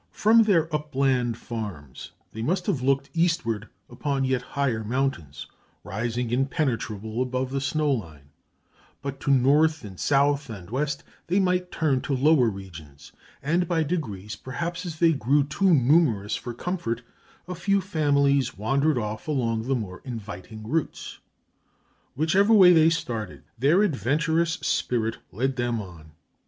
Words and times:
From 0.09 0.41
their 0.41 0.65
upland 0.73 1.37
farms 1.37 2.09
they 2.31 2.41
must 2.41 2.65
have 2.65 2.81
looked 2.81 3.11
eastward 3.13 3.69
upon 3.87 4.25
yet 4.25 4.41
higher 4.41 4.83
mountains, 4.83 5.45
rising 5.83 6.31
impenetrable 6.31 7.21
above 7.21 7.51
the 7.51 7.59
snowline; 7.61 8.31
but 9.03 9.19
to 9.19 9.29
north 9.29 9.83
and 9.83 9.99
south 9.99 10.49
and 10.49 10.71
west 10.71 11.03
they 11.27 11.39
might 11.39 11.71
turn 11.71 12.01
to 12.01 12.15
lower 12.15 12.49
regions; 12.49 13.11
and 13.43 13.67
by 13.67 13.83
degrees, 13.83 14.35
perhaps 14.35 14.87
as 14.87 14.97
they 14.97 15.13
grew 15.13 15.43
too 15.43 15.71
numerous 15.71 16.35
for 16.35 16.51
comfort, 16.51 17.03
a 17.47 17.53
few 17.53 17.79
families 17.79 18.57
wandered 18.57 18.97
off 18.97 19.27
along 19.27 19.67
the 19.67 19.75
more 19.75 20.01
inviting 20.03 20.67
routes. 20.67 21.19
Whichever 22.15 22.53
way 22.53 22.73
they 22.73 22.89
started, 22.89 23.43
their 23.55 23.83
adventurous 23.83 24.53
spirit 24.63 25.19
led 25.31 25.57
them 25.57 25.79
on. 25.79 26.13